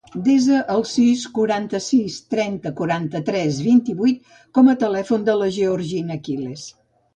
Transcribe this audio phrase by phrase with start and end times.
[0.27, 6.69] Desa el sis, quaranta-sis, trenta, quaranta-tres, vint-i-vuit com a telèfon de la Georgina Quiles.